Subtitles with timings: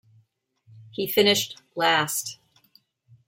[0.89, 2.39] He finished last.